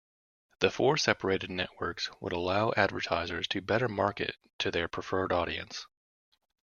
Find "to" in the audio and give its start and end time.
3.49-3.61, 4.57-4.71